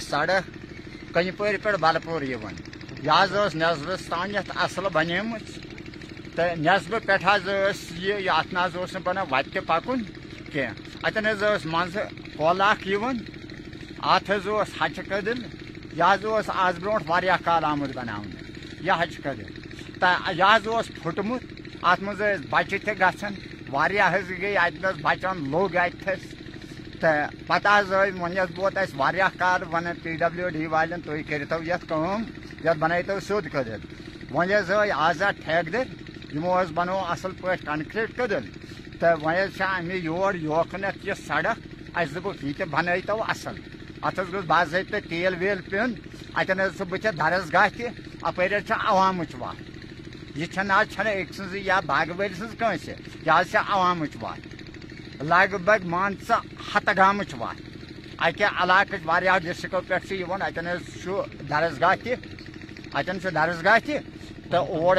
سڑک 0.00 0.50
کنہِ 1.14 1.30
پورِ 1.36 1.56
پٮ۪ٹھ 1.62 1.80
بلہٕ 1.80 2.00
پور 2.04 2.22
یِوان 2.22 2.54
اصل 4.56 4.82
بنیمٕژ 4.92 5.63
تہٕ 6.36 6.56
نٮ۪صبہٕ 6.56 7.00
پٮ۪ٹھ 7.06 7.24
حظ 7.24 7.48
ٲس 7.48 7.80
یہِ 8.04 8.20
یہِ 8.20 8.30
اتھ 8.38 8.54
نہ 8.54 8.60
حظ 8.64 8.76
اوس 8.76 8.92
نہٕ 8.94 9.02
بنان 9.04 9.26
وتہِ 9.30 9.52
تہِ 9.52 9.66
پکُن 9.66 10.02
کینٛہہ 10.52 10.74
اتٮ۪ن 11.06 11.26
حظ 11.26 11.42
ٲس 11.42 11.66
منٛزٕ 11.72 12.04
کۄل 12.36 12.60
اکھ 12.70 12.86
یِوان 12.88 13.16
اتھ 14.12 14.30
حظ 14.30 14.48
اوس 14.48 14.70
ہچہِ 14.80 15.04
کٔدٕل 15.08 15.40
یہِ 15.98 16.12
حظ 16.12 16.24
اوس 16.24 16.50
آز 16.64 16.78
برونٛٹھ 16.82 17.04
واریاہ 17.10 17.44
کال 17.44 17.64
آمُت 17.64 17.90
بناونہٕ 17.96 18.42
یہِ 18.86 18.94
ہچہِ 19.00 19.22
کٔدٕل 19.24 19.98
تہٕ 20.00 20.32
یہِ 20.38 20.54
حظ 20.54 20.68
اوس 20.68 20.86
پھُٹمُت 21.02 21.42
اتھ 21.90 22.02
منٛز 22.02 22.20
ٲسۍ 22.20 22.46
بچہِ 22.50 22.78
تہِ 22.84 23.00
گژھان 23.00 23.34
واریاہ 23.70 24.14
حظ 24.14 24.30
گٔے 24.40 24.56
اتنس 24.58 24.96
بچن 25.02 25.36
لوٚگ 25.50 25.76
اتھس 25.84 26.22
تہٕ 27.00 27.28
پتہٕ 27.46 27.78
حظ 27.78 27.92
ٲسۍ 27.92 28.20
وۄنۍ 28.20 28.38
حظ 28.42 28.58
ووت 28.58 28.78
اَسہِ 28.78 28.96
واریاہ 29.00 29.38
کال 29.38 29.62
ونان 29.72 29.96
پی 30.02 30.16
ڈبلیو 30.22 30.48
ڈی 30.56 30.66
والٮ۪ن 30.74 31.00
تُہۍ 31.06 31.22
کٔرۍتو 31.28 31.62
یتھ 31.70 31.84
کٲم 31.88 32.22
یتھ 32.64 32.78
بنٲیتو 32.78 33.20
سیوٚد 33.26 33.46
کٔدٕل 33.52 33.80
وۄنۍ 34.34 34.58
حظ 34.58 34.70
ٲے 34.70 34.92
آزاد 35.08 35.32
ٹھیکدر 35.44 35.84
یِمو 36.34 36.52
حظ 36.60 36.70
بنوو 36.76 37.00
اصل 37.14 37.32
پٲٹھۍ 37.40 37.64
کنکریٹ 37.64 38.10
کٔدٕل۔ 38.16 38.44
تہٕ 39.00 39.18
وۄنۍ 39.22 39.38
حظ 39.44 39.60
یور 40.08 40.34
یوکھنَتھ 40.34 41.06
یہِ 41.06 41.14
سڑک 41.26 41.58
اَسہِ 41.98 42.14
دوٚپُکھ 42.14 42.44
یہِ 42.44 42.54
تہِ 42.58 42.66
بنٲیتو 42.74 43.22
اصل۔ 43.34 43.56
اتھ 44.06 44.20
حظ 44.20 44.28
گوٚژھ 44.32 44.46
باضٲبطہٕ 44.52 45.06
تیل 45.08 45.34
ویل 45.40 45.60
پیوٚن 45.70 45.90
اتٮ۪ن 46.38 46.60
حظ 46.60 46.72
چھُ 46.76 46.84
بٕتھِ 46.90 47.06
درسگاہ 47.20 47.68
تہِ 47.76 47.86
اپٲرۍ 48.28 48.56
حظ 48.58 48.64
چھِ 48.68 48.74
عوامٕچ 48.90 49.34
وتھ 49.40 49.62
یہِ 50.38 50.46
چھنہٕ 50.52 50.76
آز 50.78 50.86
چھنہٕ 50.94 51.56
یا 51.68 51.78
باغہٕ 51.88 52.16
وٲلۍ 52.18 52.34
سٕنٛز 52.38 52.54
کٲنٛسہِ 52.58 52.94
یہِ 53.24 53.32
حظ 53.38 53.50
چھِ 53.50 53.58
وتھ 54.22 54.46
لگ 55.30 55.50
بگ 55.66 55.80
مان 55.92 56.12
ژٕ 56.26 56.38
ہتہٕ 56.74 56.96
گامٕچ 56.96 57.34
وتھ 57.40 57.62
اکہِ 58.26 58.46
علاقٕچ 58.62 59.02
واریاہو 59.08 59.38
ڈسٹرکو 59.44 59.80
پٮ۪ٹھ 59.88 60.06
چھِ 60.06 60.12
یِوان 60.20 60.42
اتٮ۪ن 60.42 60.66
حظ 60.72 60.82
چھُ 61.02 61.10
درسگاہ 61.50 61.94
تہِ 62.02 62.12
اتٮ۪ن 62.98 63.18
تہٕ 64.54 64.76
اور 64.80 64.96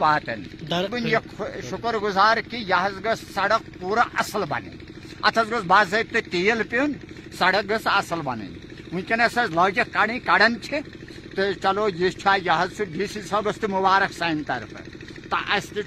واتان 0.00 0.42
بہٕ 0.90 1.06
یہِ 1.06 1.60
شُکر 1.70 1.94
گُزار 2.02 2.36
کہِ 2.50 2.58
یہِ 2.60 2.72
گٔژھ 3.04 3.24
سڑک 3.34 3.62
پوٗرٕ 3.80 4.06
اصل 4.20 4.44
بنٕنۍ 4.48 4.76
اتھ 5.22 5.38
حظ 5.38 5.50
گوٚژھ 5.52 5.66
باضٲبطہٕ 5.66 6.30
تیل 6.30 6.62
پیوٚن 6.70 6.92
سڑک 7.38 7.70
گٔژھ 7.70 7.88
اصل 7.92 8.20
وٕنکیٚنس 8.92 9.38
حظ 9.38 9.50
لٲگِتھ 9.56 9.92
کڑٕنۍ 9.92 10.18
کڑان 10.26 10.60
چھِ 10.62 10.80
تہٕ 11.34 11.60
چلو 11.62 11.88
یہِ 11.88 12.10
یہِ 12.44 12.50
ڈی 12.92 13.06
سی 13.06 13.22
صٲبس 13.22 13.60
تہِ 13.60 13.70
مُبارک 13.70 14.12
سانہِ 14.18 14.46
طرفہٕ 14.46 14.84
تہٕ 15.30 15.54
اَسہِ 15.56 15.74
تہِ 15.74 15.82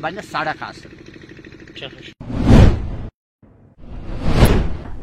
بنہِ 0.00 0.24
سڑک 0.32 0.62
اصل۔ 0.62 2.21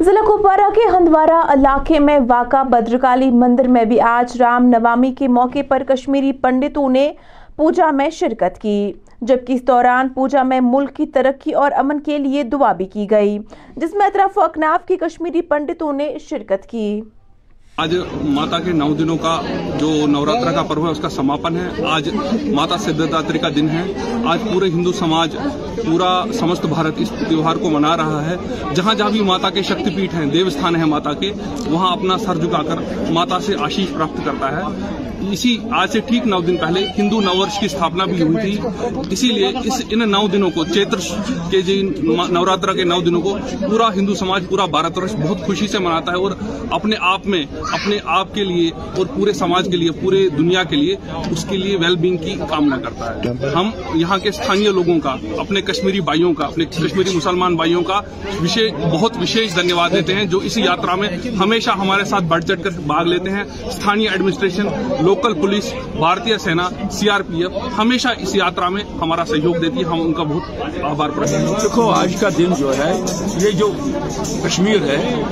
ضلع 0.05 0.21
کپوارہ 0.21 0.69
کے 0.75 0.81
ہندوارہ 0.89 1.39
علاقے 1.53 1.99
میں 1.99 2.19
واقع 2.29 2.61
بدرکالی 2.63 3.29
مندر 3.31 3.67
میں 3.67 3.83
بھی 3.85 3.99
آج 4.01 4.41
رام 4.41 4.65
نوامی 4.65 5.11
کے 5.13 5.27
موقع 5.27 5.59
پر 5.67 5.83
کشمیری 5.87 6.31
پنڈتوں 6.33 6.89
نے 6.89 7.11
پوجا 7.55 7.89
میں 7.91 8.09
شرکت 8.09 8.61
کی، 8.61 8.93
جبکہ 9.21 9.53
اس 9.53 9.67
دوران 9.67 10.09
پوجا 10.09 10.43
میں 10.43 10.59
ملک 10.63 10.95
کی 10.95 11.05
ترقی 11.05 11.53
اور 11.53 11.71
امن 11.77 11.99
کے 11.99 12.17
لیے 12.17 12.43
دعا 12.43 12.71
بھی 12.73 12.85
کی 12.85 13.07
گئی، 13.11 13.37
جس 13.75 13.93
میں 13.93 14.07
اطراف 14.07 14.37
و 14.37 14.41
اکناف 14.41 14.87
کی 14.87 14.97
کشمیری 14.97 15.41
پنڈتوں 15.41 15.93
نے 15.93 16.13
شرکت 16.29 16.65
کی۔ 16.65 17.01
آج 17.81 17.95
ماتا 18.23 18.59
کے 18.59 18.71
نو 18.71 18.93
دنوں 18.93 19.17
کا 19.17 19.41
جو 19.79 20.07
نوراترا 20.07 20.51
کا 20.51 20.63
پرو 20.63 20.85
ہے، 20.85 20.91
اس 20.91 20.99
کا 20.99 21.09
سماپن 21.09 21.57
ہے۔ 21.57 21.85
آج 21.85 22.09
ماتا 22.45 22.77
سدھاتری 22.77 23.39
کا 23.39 23.49
دن 23.55 23.69
ہے۔ 23.69 23.93
آج 24.25 24.39
پورے 24.53 24.69
ہندو 24.69 24.91
سماج، 24.91 25.35
پورا 25.85 26.23
سمست 26.39 26.65
بھارت 26.65 26.93
اس 26.97 27.13
تیوہار 27.29 27.55
کو 27.55 27.69
منا 27.69 27.97
رہا 27.97 28.29
ہے۔ 28.29 28.35
جہاں 28.75 28.93
جہاں 28.93 29.09
بھی 29.09 29.21
ماتا 29.21 29.49
کے 29.49 29.61
شکتی 29.61 29.89
پیٹھ 29.95 30.15
ہیں، 30.15 30.25
دیوستھان 30.25 30.75
ہے 30.75 30.85
ماتا 30.85 31.13
کے، 31.13 31.31
وہاں 31.65 31.91
اپنا 31.91 32.17
سر 32.17 32.35
جھکا 32.35 32.63
کر 32.63 33.11
ماتا 33.11 33.39
سے 33.39 33.55
آشیش 33.59 33.93
پراپت 33.93 34.25
کرتا 34.25 34.51
ہے۔ 34.51 35.08
اسی 35.31 35.57
آج 35.71 35.91
سے 35.91 35.99
ٹھیک 35.99 36.27
نو 36.27 36.39
دن 36.41 36.57
پہلے 36.57 36.85
ہندو 36.97 37.19
نوورش 37.21 37.59
کی 37.59 37.65
استھاپنا 37.65 38.05
بھی 38.05 38.21
ہوئی 38.21 38.35
تھی۔ 38.41 38.57
اسی 39.11 39.27
لیے 39.27 39.47
اس 39.63 39.81
ان 39.89 40.09
نو 40.11 40.25
دنوں 40.33 40.49
کو 40.55 40.65
چیتر 40.65 40.99
کے 41.51 41.61
جی 41.61 41.79
جن 41.79 42.15
نوراتر 42.33 42.73
کے 42.73 42.83
نو 42.83 42.99
دنوں 43.01 43.21
کو 43.21 43.37
پورا 43.61 43.87
ہندو 43.95 44.15
سماج، 44.15 44.43
پورا 44.49 44.65
بھارت 44.65 44.97
ورش 44.97 45.15
بہت 45.15 45.41
خوشی 45.45 45.67
سے 45.67 45.79
مناتا 45.79 46.11
ہے 46.11 46.17
اور 46.17 46.31
اپنے 46.71 46.95
آپ 47.01 47.27
میں، 47.27 47.43
اپنے 47.71 47.97
آپ 48.17 48.33
کے 48.35 48.43
لیے 48.43 48.69
اور 48.97 49.05
پورے 49.15 49.33
سماج 49.33 49.67
کے 49.71 49.77
لیے، 49.77 49.91
پورے 50.01 50.27
دنیا 50.37 50.63
کے 50.63 50.75
لیے 50.75 50.95
اس 51.31 51.45
کے 51.49 51.57
لیے 51.57 51.77
ویل 51.77 51.95
بینگ 51.95 52.17
کی 52.17 52.35
کامنا 52.49 52.77
کرتا 52.77 53.13
ہے۔ 53.15 53.51
ہم 53.55 53.69
یہاں 53.95 54.17
کے 54.17 54.29
استھانیہ 54.29 54.69
لوگوں 54.69 54.99
کا، 54.99 55.15
اپنے 55.39 55.61
کشمیری 55.61 56.01
بھائیوں 56.01 56.33
کا، 56.33 56.45
اپنے 56.45 56.65
کشمیری 56.65 57.15
مسلمان 57.15 57.55
بھائیوں 57.55 57.83
کا 57.83 57.99
بہت 58.91 59.17
وشیش 59.17 59.55
دھنیہ 59.55 59.73
واد 59.73 59.89
دیتے 59.89 60.15
ہیں 60.15 60.25
جو 60.25 60.37
اس 60.43 60.57
یاترا 60.57 60.95
میں 60.95 61.09
ہمیشہ 61.39 61.69
ہمارے 61.79 62.03
ساتھ 62.05 62.23
بڑھ 62.23 62.43
چڑھ 62.43 62.61
کر 62.63 62.79
بھاگ 62.87 63.05
لیتے 63.05 63.29
ہیں۔ 63.31 63.43
استھانیہ 63.65 64.09
ایڈمنسٹریشن 64.09 64.67
لوکل 65.09 65.33
پولیس 65.33 65.73
بھارتی 65.95 66.31
سینا 66.37 66.69
سی 66.91 67.09
آر 67.09 67.21
پی 67.21 67.43
ایف 67.43 67.79
ہمیشہ 67.79 68.07
اس 68.17 68.35
یاترا 68.35 68.69
میں 68.69 68.83
ہمارا 69.01 69.25
سہیوگ 69.25 69.55
دیتی 69.55 69.79
ہے، 69.79 69.85
ہم 69.85 70.01
ان 70.01 70.13
کا 70.13 70.23
بہت 70.23 70.61
آبار 70.83 71.09
پر 71.09 71.25
دیکھو، 71.25 71.89
آج 71.89 72.15
کا 72.19 72.29
دن 72.37 72.53
جو 72.57 72.71
ہے، 72.77 73.01
یہ 73.35 73.51
جو 73.51 73.71
کشمیر 74.43 74.81
ہے، 74.81 75.23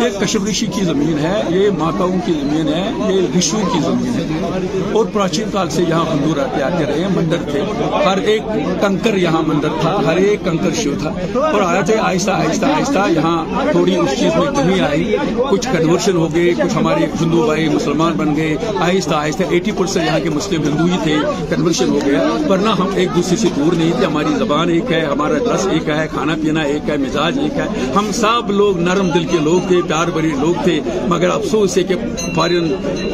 یہ 0.00 0.20
کشم 0.20 0.46
رشی 0.46 0.66
کی 0.66 0.84
زمین 0.84 1.18
ہے، 1.18 1.42
یہ 1.48 1.70
ماتاؤں 1.78 2.18
کی 2.26 2.32
زمین 2.32 2.68
ہے، 2.68 2.92
یہ 3.14 3.38
رشو 3.38 3.60
کی 3.72 3.80
زمین 3.80 4.14
ہے۔ 4.14 4.92
اور 4.92 5.04
پراچین 5.12 5.50
کال 5.52 5.68
سے 5.70 5.82
یہاں 5.88 6.04
ہندو 6.12 6.34
رہتے، 6.34 6.62
آتے 6.62 6.84
رہے، 6.86 7.08
مندر 7.14 7.50
تھے۔ 7.50 7.62
ہر 8.04 8.18
ایک 8.18 8.42
کنکر 8.80 9.14
یہاں 9.16 9.42
مندر 9.46 9.68
تھا، 9.80 9.96
ہر 10.06 10.16
ایک 10.16 10.44
کنکر 10.44 10.74
شیو 10.74 10.92
تھا۔ 11.02 11.40
اور 11.40 11.60
آتے 11.60 11.98
آہستہ 11.98 12.30
آہستہ 12.30 12.66
آہستہ 12.66 13.10
یہاں 13.16 13.44
تھوڑی 13.72 13.96
اس 13.96 14.10
چیز 14.18 14.36
میں 14.36 14.50
کمی 14.56 14.80
آئی۔ 14.80 15.16
کچھ 15.50 15.68
کنورشن 15.72 16.16
ہو 16.16 16.34
گئے، 16.34 16.50
کچھ 16.50 16.76
ہمارے 16.76 17.06
ہندو 17.20 17.42
بھائی 17.42 17.68
مسلمان 17.68 18.12
بن 18.12 18.36
گئے، 18.36 18.56
آہستہ 18.80 19.14
آئے 19.22 19.32
تھے 19.32 19.44
ایٹی 19.50 19.72
پرسینٹ 19.72 20.06
یہاں 20.06 20.18
کے 20.20 20.30
مسلم 20.30 20.62
ہندو 20.62 20.84
ہی 20.84 20.96
تھے 21.02 21.16
کنورشن 21.50 21.88
ہو 21.88 21.98
گیا۔ 22.06 22.20
ورنہ 22.48 22.70
ہم 22.78 22.88
ایک 22.94 23.08
دوسرے 23.16 23.36
سے 23.36 23.48
دور 23.56 23.72
نہیں 23.72 23.92
تھے، 23.98 24.06
ہماری 24.06 24.34
زبان 24.38 24.68
ایک 24.68 24.92
ہے، 24.92 25.00
ہمارا 25.00 25.38
ڈریس 25.38 25.66
ایک 25.66 25.88
ہے، 25.88 26.06
کھانا 26.10 26.34
پینا 26.42 26.62
ایک 26.62 26.88
ہے، 26.90 26.96
مزاج 26.96 27.38
ایک 27.38 27.58
ہے۔ 27.58 27.66
ہم 27.96 28.10
سب 28.12 28.50
لوگ 28.50 28.78
نرم 28.78 29.08
دل 29.14 29.24
کے 29.24 29.38
لوگ 29.38 29.68
تھے، 29.68 29.80
پیار 29.88 30.08
بری 30.14 30.30
لوگ 30.40 30.62
تھے، 30.64 30.80
مگر 31.08 31.30
افسوس 31.30 31.76
ہے 31.78 31.82
کہ 31.82 31.94
فارن 32.34 32.72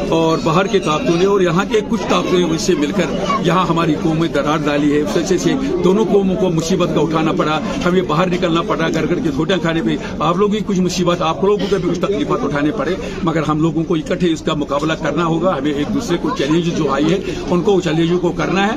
اور 0.09 0.37
باہر 0.43 0.67
کے 0.67 0.79
طاقتوں 0.79 1.15
نے 1.19 1.25
اور 1.25 1.41
یہاں 1.41 1.65
کے 1.71 1.79
کچھ 1.89 2.01
طاقتوں 2.09 2.39
نے 2.39 2.45
اس 2.45 2.61
سے 2.61 2.73
مل 2.75 2.91
کر 2.91 3.13
یہاں 3.45 3.65
ہماری 3.67 3.95
قوم 4.03 4.19
میں 4.19 4.27
درار 4.27 4.57
ڈالی 4.57 4.91
ہے۔ 4.93 5.01
اس 5.01 5.43
سے 5.43 5.53
دونوں 5.83 6.05
قوموں 6.05 6.35
کو 6.35 6.49
مصیبت 6.49 6.89
کا 6.95 7.01
اٹھانا 7.01 7.31
پڑا، 7.31 7.59
ہمیں 7.85 8.01
باہر 8.01 8.29
نکلنا 8.29 8.61
پڑا، 8.61 8.87
گھر 8.87 9.07
گھر 9.09 9.19
کے 9.19 9.29
چھوٹے 9.35 9.53
کھانے 9.61 9.81
پہ۔ 9.81 9.95
آپ 10.19 10.37
لوگ 10.37 10.49
کی 10.49 10.59
کچھ 10.65 10.79
مصیبت، 10.79 11.21
آپ 11.21 11.43
لوگوں 11.43 11.65
کو 11.69 11.75
بھی 11.75 11.89
کچھ 11.89 11.99
تکلیفات 11.99 12.43
اٹھانے 12.43 12.71
پڑے، 12.77 12.95
مگر 13.23 13.43
ہم 13.47 13.61
لوگوں 13.61 13.83
کو 13.83 13.95
اکٹھے 13.95 14.31
اس 14.31 14.41
کا 14.41 14.53
مقابلہ 14.53 14.93
کرنا 14.93 15.25
ہوگا، 15.25 15.57
ہمیں 15.57 15.71
ایک 15.71 15.95
دوسرے 15.99 16.17
کو 16.21 16.29
چیلنج 16.29 16.77
جو 16.77 16.91
آئی 16.91 17.13
ہے 17.13 17.17
ان 17.49 17.61
کو 17.61 17.81
چیلنج 17.81 18.21
کو 18.21 18.31
کرنا 18.31 18.67
ہے۔ 18.67 18.71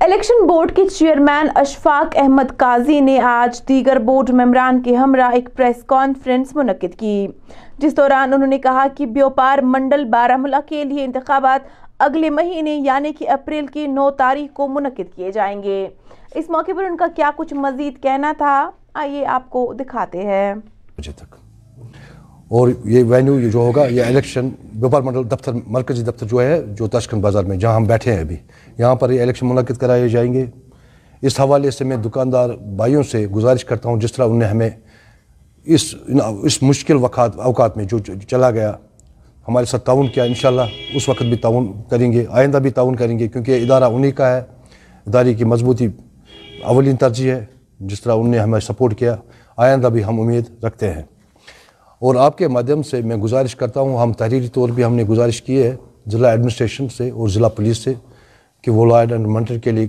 الیکشن 0.00 0.46
بورڈ 0.46 0.76
کے 0.76 0.86
چیئرمین 0.86 1.46
اشفاق 1.54 2.16
احمد 2.16 2.56
قاضی 2.56 3.00
نے 3.00 3.20
آج 3.20 3.68
دیگر 3.68 3.98
بورڈ 3.98 4.30
ممران 4.30 4.82
کے 4.82 4.96
ہمراہ 4.96 5.30
ایک 5.30 5.48
پریس 5.56 5.84
کانفرنس 5.86 6.56
منعقد 6.56 7.00
کی 7.00 7.26
جس 7.78 7.96
دوران 7.96 8.32
انہوں 8.32 8.48
نے 8.48 8.58
کہا 8.58 8.86
کہ 8.96 9.06
بیوپار 9.06 9.58
منڈل 9.58 10.04
بارہ 10.04 10.36
ملا 10.36 10.60
کے 10.68 10.84
لیے 10.84 11.04
انتخابات 11.04 11.60
اگلے 11.98 12.30
مہینے 12.30 12.74
یعنی 12.74 13.12
کہ 13.12 13.30
اپریل 13.30 13.66
کی 13.66 13.86
نو 13.86 14.10
تاریخ 14.10 14.54
کو 14.54 14.68
منعقد 14.68 15.16
کیے 15.16 15.32
جائیں 15.32 15.62
گے۔ 15.62 15.88
اس 16.34 16.50
موقع 16.50 16.72
پر 16.76 16.84
ان 16.84 16.96
کا 16.96 17.06
کیا 17.16 17.30
کچھ 17.36 17.54
مزید 17.54 18.02
کہنا 18.02 18.32
تھا؟ 18.38 18.70
آئیے 18.94 19.26
آپ 19.26 19.50
کو 19.50 19.74
دکھاتے 19.80 20.22
ہیں۔ 20.22 20.54
مجھے 20.98 21.12
تک۔ 21.12 21.43
اور 22.54 22.68
یہ 22.84 23.04
وینیو 23.04 23.48
جو 23.50 23.58
ہوگا، 23.58 23.86
یہ 23.86 24.02
الیکشن 24.02 24.48
وپار 24.82 25.02
منڈل 25.02 25.30
دفتر، 25.30 25.52
مرکزی 25.66 26.02
دفتر 26.02 26.26
جو 26.26 26.42
ہے، 26.42 26.60
جو 26.78 26.86
تشکن 26.88 27.20
بازار 27.20 27.44
میں، 27.44 27.56
جہاں 27.56 27.74
ہم 27.74 27.84
بیٹھے 27.84 28.12
ہیں 28.12 28.20
ابھی، 28.20 28.36
یہاں 28.78 28.94
پر 28.94 29.10
یہ 29.10 29.22
الیکشن 29.22 29.46
منعقد 29.46 29.78
کرائے 29.78 30.08
جائیں 30.08 30.32
گے۔ 30.32 30.44
اس 31.22 31.40
حوالے 31.40 31.70
سے 31.70 31.84
میں 31.84 31.96
دکاندار 31.96 32.50
بھائیوں 32.76 33.02
سے 33.02 33.26
گزارش 33.26 33.64
کرتا 33.64 33.88
ہوں، 33.88 34.00
جس 34.00 34.12
طرح 34.12 34.24
انہیں 34.24 34.50
ہمیں 34.50 34.70
اس 35.66 35.94
اس 36.42 36.62
مشکل 36.62 36.96
وقات، 36.96 37.36
اوقات 37.36 37.76
میں 37.76 37.84
جو 37.84 37.98
چلا 38.28 38.50
گیا، 38.50 38.72
ہمارے 39.48 39.66
ساتھ 39.66 39.84
تعاون 39.84 40.08
کیا، 40.08 40.24
انشاءاللہ 40.24 40.62
اس 40.94 41.08
وقت 41.08 41.22
بھی 41.22 41.36
تعاون 41.36 41.72
کریں 41.90 42.12
گے، 42.12 42.24
آئندہ 42.30 42.56
بھی 42.56 42.70
تعاون 42.70 42.96
کریں 42.96 43.18
گے، 43.18 43.28
کیونکہ 43.28 43.62
ادارہ 43.62 43.84
انہی 43.84 44.10
کا 44.10 44.36
ہے۔ 44.36 44.40
ادارے 45.06 45.34
کی 45.34 45.44
مضبوطی 45.44 45.88
اولین 46.64 46.96
ترجیح 46.96 47.32
ہے، 47.32 47.44
جس 47.80 48.00
طرح 48.00 48.12
انہیں 48.12 48.32
نے 48.32 48.38
ہمیں 48.38 48.60
سپورٹ 48.60 48.98
کیا، 48.98 49.16
آئندہ 49.56 49.86
بھی 49.86 50.04
ہم 50.04 50.20
امید 50.20 50.64
رکھتے 50.64 50.92
ہیں۔ 50.92 51.02
اور 52.04 52.14
آپ 52.14 52.38
کے 52.38 52.48
مادھیم 52.48 52.82
سے 52.82 53.00
میں 53.00 53.16
گزارش 53.16 53.54
کرتا 53.56 53.80
ہوں، 53.80 53.98
ہم 53.98 54.12
تحریری 54.12 54.48
طور 54.48 54.68
بھی 54.68 54.84
ہم 54.84 54.94
نے 54.94 55.04
گزارش 55.04 55.42
کی 55.42 55.62
ہے 55.62 55.76
ضلع 56.06 56.28
ایڈمنسٹریشن 56.28 56.88
سے 56.88 57.10
اور 57.10 57.28
ضلع 57.28 57.48
پولیس 57.48 57.78
سے 57.78 57.92
کہ 58.64 58.70
وہ 58.70 58.84
لائڈ 58.86 59.12
اینڈ 59.12 59.26
منٹر 59.26 59.58
کے 59.58 59.70
لیے 59.70 59.86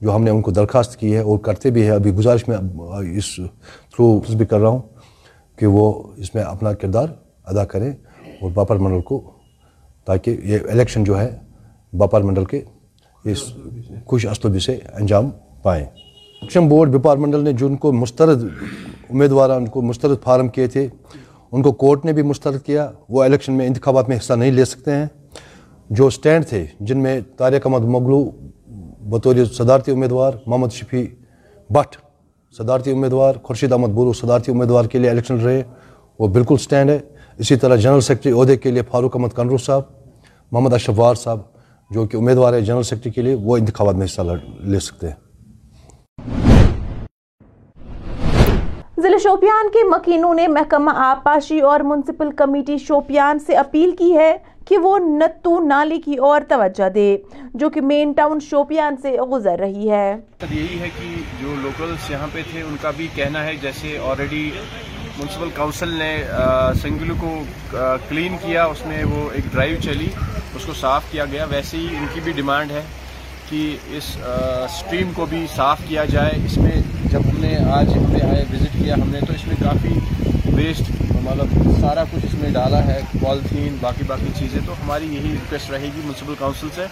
جو 0.00 0.14
ہم 0.14 0.22
نے 0.24 0.30
ان 0.30 0.40
کو 0.42 0.50
درخواست 0.50 0.96
کی 0.96 1.14
ہے 1.14 1.20
اور 1.20 1.38
کرتے 1.38 1.70
بھی 1.70 1.82
ہے 1.82 1.90
ابھی 1.90 2.10
گزارش 2.10 2.48
میں 2.48 2.56
اس 3.18 3.34
تھرو 3.90 4.18
بھی 4.36 4.46
کر 4.46 4.58
رہا 4.60 4.68
ہوں 4.68 4.80
کہ 5.58 5.66
وہ 5.66 5.92
اس 6.16 6.34
میں 6.34 6.42
اپنا 6.42 6.72
کردار 6.72 7.08
ادا 7.44 7.64
کریں 7.64 7.90
اور 8.40 8.50
باپر 8.50 8.76
منڈل 8.76 9.00
کو 9.00 9.20
تاکہ 10.04 10.36
یہ 10.44 10.58
الیکشن 10.70 11.04
جو 11.04 11.20
ہے 11.20 11.28
باپر 11.92 12.22
منڈل 12.22 12.44
کے 12.44 12.60
اس 13.24 13.42
خوش 14.06 14.26
اسلوبی 14.26 14.58
سے 14.58 14.78
انجام 14.94 15.30
پائیں۔ 15.62 15.84
الیکشن 15.84 16.68
بورڈ 16.68 16.94
بپار 16.94 17.16
منڈل 17.16 17.44
نے 17.44 17.52
جن 17.52 17.76
کو 17.76 17.92
مسترد 17.92 18.44
امیدواران 19.10 19.68
کو 19.68 19.82
مسترد 19.82 20.22
فارم 20.24 20.48
کیے 20.48 20.66
تھے 20.66 20.88
ان 21.52 21.62
کو 21.62 21.72
کورٹ 21.72 22.04
نے 22.04 22.12
بھی 22.12 22.22
مسترد 22.22 22.62
کیا، 22.62 22.90
وہ 23.08 23.22
الیکشن 23.22 23.52
میں 23.52 23.66
انتخابات 23.66 24.08
میں 24.08 24.16
حصہ 24.16 24.32
نہیں 24.32 24.50
لے 24.50 24.64
سکتے 24.64 24.92
ہیں۔ 24.92 25.06
جو 25.90 26.10
سٹینڈ 26.10 26.46
تھے، 26.46 26.66
جن 26.80 26.98
میں 26.98 27.20
طارق 27.36 27.66
احمد 27.66 27.80
مغلو 27.80 28.30
بطور 29.00 29.36
صدارتی 29.52 29.92
امیدوار، 29.92 30.32
محمد 30.46 30.68
شفیع 30.72 31.06
بٹ 31.70 31.96
صدارتی 32.58 32.92
امیدوار، 32.92 33.34
خورشید 33.42 33.72
احمد 33.72 33.88
بورو 33.88 34.12
صدارتی 34.12 34.52
امیدوار 34.52 34.84
کے 34.84 34.98
لیے 34.98 35.10
الیکشن 35.10 35.36
رہے، 35.36 35.62
وہ 36.18 36.28
بالکل 36.28 36.56
سٹینڈ 36.56 36.90
ہے۔ 36.90 36.98
اسی 37.38 37.56
طرح 37.56 37.76
جنرل 37.76 38.00
سیکٹری 38.00 38.32
عہدے 38.32 38.56
کے 38.56 38.70
لیے 38.70 38.82
فاروق 38.90 39.16
احمد 39.16 39.28
کنرو 39.36 39.56
صاحب، 39.56 39.82
محمد 40.52 40.74
اشفوار 40.74 41.14
صاحب، 41.14 41.38
جو 41.90 42.06
کہ 42.06 42.16
امیدوار 42.16 42.52
ہے 42.52 42.60
جنرل 42.60 42.82
سیکٹری 42.82 43.12
کے 43.12 43.22
لیے، 43.22 43.34
وہ 43.34 43.56
انتخابات 43.56 43.94
میں 43.94 44.06
حصہ 44.06 44.22
لے 44.60 44.80
سکتے 44.80 45.08
ہیں۔ 45.08 45.23
ضلع 49.04 49.16
شوپیان 49.22 49.68
کے 49.72 49.78
مکینوں 49.88 50.32
نے 50.34 50.46
محکمہ 50.48 50.90
آپاشی 50.96 51.58
اور 51.70 51.80
منسپل 51.84 52.30
کمیٹی 52.36 52.76
شوپیان 52.78 53.38
سے 53.46 53.54
اپیل 53.56 53.90
کی 53.96 54.12
ہے 54.16 54.36
کہ 54.66 54.78
وہ 54.82 54.98
نتو 54.98 55.58
نالے 55.64 55.98
کی 56.04 56.14
اور 56.28 56.40
توجہ 56.48 56.88
دے، 56.94 57.16
جو 57.54 57.68
کہ 57.70 57.80
مین 57.80 58.12
ٹاؤن 58.16 58.38
شوپیان 58.40 58.96
سے 59.02 59.12
گزر 59.32 59.58
رہی 59.58 59.90
ہے۔ 59.90 60.14
یہی 60.50 60.78
ہے 60.80 60.88
کہ 60.98 61.14
جو 61.40 61.54
لوکلز 61.62 62.10
یہاں 62.10 62.26
پہ 62.32 62.42
تھے، 62.52 62.62
ان 62.62 62.76
کا 62.82 62.90
بھی 62.96 63.08
کہنا 63.14 63.44
ہے، 63.46 63.54
جیسے 63.62 63.96
آلریڈی 64.04 64.50
منسپل 65.18 65.48
کاؤنسل 65.54 65.92
نے 65.98 66.16
سنگلو 66.82 67.14
کو 67.20 67.36
کلین 68.08 68.36
کیا، 68.42 68.64
اس 68.64 68.84
میں 68.86 69.04
وہ 69.04 69.28
ایک 69.32 69.52
ڈرائیو 69.52 69.76
چلی، 69.82 70.08
اس 70.54 70.66
کو 70.66 70.72
صاف 70.80 71.10
کیا 71.10 71.24
گیا۔ 71.32 71.44
ویسے 71.50 71.76
ہی 71.76 71.96
ان 71.98 72.06
کی 72.14 72.20
بھی 72.24 72.32
ڈیمانڈ 72.32 72.72
ہے 72.72 72.82
کہ 73.50 73.64
اس 73.96 74.16
سٹریم 74.78 75.12
کو 75.14 75.26
بھی 75.26 75.46
صاف 75.56 75.80
کیا 75.88 76.04
جائے، 76.04 76.44
اس 76.44 76.58
میں 76.58 76.80
آج 77.72 77.92
ہم 77.92 78.10
نے 78.12 78.20
آئے 78.22 78.44
وزٹ 78.52 78.76
کیا، 78.78 78.94
ہم 78.94 79.10
نے 79.10 79.20
تو 79.20 79.32
اس 79.32 79.46
میں 79.46 79.56
کافی 79.62 79.92
ویسٹ 80.54 80.90
مطلب 81.22 81.70
سارا 81.80 82.04
کچھ 82.10 82.24
اس 82.26 82.34
میں 82.34 82.50
ڈالا 82.50 82.84
ہے 82.86 83.00
پالیتھین 83.22 83.76
باقی 83.80 84.04
باقی 84.06 84.30
چیزیں۔ 84.38 84.60
تو 84.66 84.72
ہماری 84.72 85.06
یہی 85.14 85.30
ریکویسٹ 85.32 85.70
رہے 85.70 85.88
گی 85.94 86.00
میونسپل 86.04 86.34
کاؤنسل 86.38 86.68
سے 86.74 86.86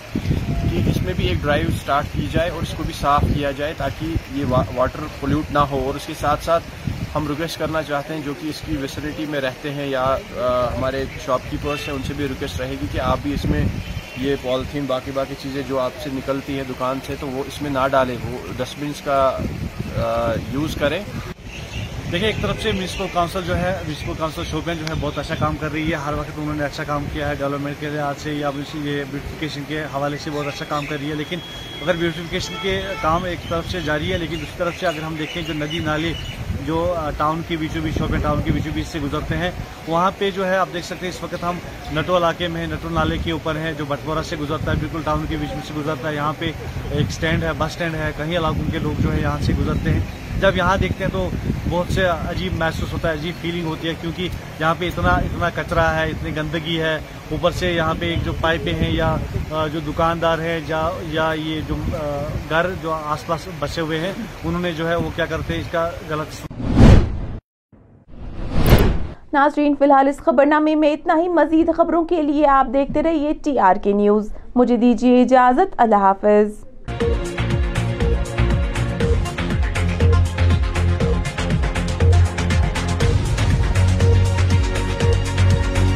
کہ 0.70 0.80
اس 0.90 1.02
میں 1.02 1.12
بھی 1.16 1.26
ایک 1.28 1.42
ڈرائیو 1.42 1.70
سٹارٹ 1.82 2.06
کی 2.12 2.26
جائے 2.32 2.50
اور 2.50 2.62
اس 2.62 2.74
کو 2.76 2.82
بھی 2.82 2.94
صاف 3.00 3.24
کیا 3.34 3.50
جائے 3.50 3.74
تاکہ 3.76 4.14
یہ 4.38 4.44
واٹر 4.74 5.04
پولیوٹ 5.20 5.52
نہ 5.52 5.58
ہو۔ 5.70 5.82
اور 5.86 5.94
اس 5.94 6.06
کے 6.06 6.12
ساتھ 6.20 6.44
ساتھ 6.44 6.64
ہم 7.14 7.26
ریکویسٹ 7.28 7.58
کرنا 7.58 7.82
چاہتے 7.82 8.14
ہیں 8.14 8.20
جو 8.24 8.34
کہ 8.40 8.46
اس 8.48 8.60
کی 8.66 8.76
ویسلٹی 8.80 9.26
میں 9.30 9.40
رہتے 9.40 9.70
ہیں 9.70 9.86
یا 9.86 10.04
ہمارے 10.76 11.04
شاپ 11.24 11.50
کیپرس 11.50 11.88
ہیں، 11.88 11.94
ان 11.94 12.02
سے 12.06 12.14
بھی 12.16 12.28
ریکویسٹ 12.28 12.60
رہے 12.60 12.74
گی 12.82 12.86
کہ 12.92 13.00
آپ 13.00 13.18
بھی 13.22 13.34
اس 13.34 13.44
میں 13.44 13.64
یہ 14.20 14.36
پالیتھین 14.42 14.84
باقی 14.86 15.10
باقی 15.14 15.34
چیزیں 15.42 15.62
جو 15.68 15.78
آپ 15.80 16.02
سے 16.02 16.10
نکلتی 16.12 16.56
ہیں 16.56 16.64
دکان 16.68 16.98
سے 17.06 17.14
تو 17.20 17.26
وہ 17.28 17.44
اس 17.46 17.60
میں 17.62 17.70
نہ 17.70 17.86
ڈالیں۔ 17.92 18.16
وہ 18.24 18.38
ڈسٹ 18.56 18.80
بنس 18.80 19.00
کا 19.00 19.18
یوز 20.52 20.74
کریں۔ 20.74 21.02
دیکھیں، 22.12 22.28
ایک 22.28 22.42
طرف 22.42 22.62
سے 22.62 22.72
میونسپل 22.72 23.06
کاؤنسل 23.12 23.40
جو 23.46 23.56
ہے 23.56 23.78
میونسپل 23.86 24.12
کاؤنسل 24.18 24.42
شعبے 24.50 24.74
جو 24.74 24.86
ہے، 24.88 24.92
بہت 25.00 25.18
اچھا 25.18 25.34
کام 25.34 25.56
کر 25.56 25.72
رہی 25.72 25.90
ہے۔ 25.90 25.96
ہر 25.96 26.14
وقت 26.14 26.30
انہوں 26.36 26.54
نے 26.54 26.64
اچھا 26.64 26.84
کام 26.84 27.04
کیا 27.12 27.28
ہے۔ 27.28 27.34
ڈیولپمنٹ 27.34 27.76
کے 27.80 27.88
لحاظ 27.88 28.14
سے 28.18 28.34
یا 28.34 28.50
یہ 28.74 29.04
بیوٹیفیکیشن 29.10 29.62
کے 29.68 29.82
حوالے 29.94 30.16
سے 30.18 30.30
بہت 30.30 30.46
اچھا 30.46 30.64
کام 30.68 30.86
کر 30.86 30.96
رہی 31.00 31.10
ہے۔ 31.10 31.14
لیکن 31.14 31.38
اگر 31.82 31.96
بیوٹیفیکیشن 31.96 32.54
کے 32.62 32.82
کام 33.00 33.24
ایک 33.24 33.48
طرف 33.48 33.70
سے 33.70 33.80
جاری 33.80 34.12
ہے، 34.12 34.18
لیکن 34.18 34.34
دوسری 34.34 34.58
طرف 34.58 34.74
سے 34.80 34.86
اگر 34.86 35.02
ہم 35.02 35.14
دیکھیں 35.18 35.42
جو 35.42 35.54
ندی 35.54 35.78
نالے 35.78 36.12
جو 36.66 36.94
ٹاؤن 37.16 37.40
کے 37.48 37.56
بیچو 37.56 37.80
بیچ 37.82 37.98
شوپے 37.98 38.16
ٹاؤن 38.22 38.42
کے 38.42 38.50
بیچو 38.50 38.70
بیچ 38.74 38.86
سے 38.88 38.98
گزرتے 39.02 39.36
ہیں۔ 39.36 39.50
وہاں 39.88 40.10
پہ 40.18 40.30
جو 40.34 40.46
ہے، 40.48 40.56
آپ 40.56 40.68
دیکھ 40.72 40.86
سکتے 40.86 41.06
ہیں، 41.06 41.12
اس 41.14 41.22
وقت 41.22 41.42
ہم 41.42 41.58
نٹو 41.94 42.16
علاقے 42.16 42.48
میں 42.48 42.66
نٹو 42.66 42.88
نالے 42.90 43.18
کے 43.24 43.32
اوپر 43.32 43.56
ہیں، 43.56 43.72
جو 43.78 43.84
بٹورا 43.88 44.22
سے 44.22 44.36
گزرتا 44.40 44.70
ہے، 44.70 44.76
بالکل 44.80 45.00
ٹاؤن 45.04 45.24
کے 45.28 45.36
بیچ 45.40 45.52
میں 45.54 45.66
سے 45.68 45.74
گزرتا 45.76 46.08
ہے۔ 46.08 46.14
یہاں 46.14 46.32
پہ 46.38 46.50
ایک 46.90 47.06
اسٹینڈ 47.08 47.44
ہے، 47.44 47.52
بس 47.58 47.70
اسٹینڈ 47.70 47.94
ہے 47.94 48.10
کہیں 48.16 48.36
علاقوں 48.38 48.70
کے 48.72 48.78
لوگ 48.78 49.00
جو 49.02 49.12
ہے 49.12 49.20
یہاں 49.20 49.38
سے 49.42 49.52
گزرتے 49.58 49.94
ہیں۔ 49.94 50.00
جب 50.40 50.56
یہاں 50.56 50.76
دیکھتے 50.76 51.04
ہیں 51.04 51.10
تو 51.12 51.28
بہت 51.70 51.92
سے 51.94 52.04
عجیب 52.04 52.52
محسوس 52.58 52.92
ہوتا 52.92 53.08
ہے، 53.08 53.14
عجیب 53.14 53.34
فیلنگ 53.40 53.66
ہوتی 53.66 53.88
ہے، 53.88 53.92
کیونکہ 54.00 54.28
یہاں 54.60 54.74
پہ 54.78 54.88
اتنا 54.88 55.10
اتنا 55.10 55.48
کچرا 55.54 55.94
ہے، 55.96 56.08
اتنی 56.10 56.34
گندگی 56.36 56.80
ہے۔ 56.80 56.94
اوپر 57.30 57.50
سے 57.58 57.72
یہاں 57.72 57.94
پہ 57.98 58.06
ایک 58.06 58.24
جو 58.24 58.32
پائپیں 58.40 58.72
ہیں، 58.74 58.90
یا 58.90 59.14
جو 59.72 59.80
دکاندار 59.86 60.38
ہیں، 60.38 60.58
یا 60.68 61.32
یہ 61.34 61.60
جو 61.68 61.76
گھر 62.50 62.70
جو 62.82 62.92
آس 62.92 63.26
پاس 63.26 63.48
بسے 63.58 63.80
ہوئے 63.80 64.00
ہیں، 64.00 64.12
انہوں 64.44 64.60
نے 64.60 64.72
جو 64.72 64.88
ہے 64.88 64.96
وہ 64.96 65.10
کیا 65.16 65.26
کرتے 65.26 65.54
ہیں، 65.54 65.60
اس 65.60 65.72
کا 65.72 65.90
غلط 66.08 66.51
ناظرین 69.32 69.74
فی 69.78 69.84
الحال 69.84 70.08
اس 70.08 70.16
خبرنامے 70.16 70.74
میں 70.74 70.92
اتنا 70.92 71.18
ہی۔ 71.18 71.28
مزید 71.28 71.70
خبروں 71.76 72.04
کے 72.04 72.22
لیے 72.22 72.46
آپ 72.46 72.72
دیکھتے 72.72 73.02
رہیے 73.02 73.32
ٹی 73.44 73.58
آر 73.58 73.76
کے 73.82 73.92
نیوز۔ 73.92 74.32
مجھے 74.54 74.76
دیجیے 74.76 75.22
اجازت۔ 75.22 75.74
اللہ 75.78 75.96
حافظ۔ 75.96 76.71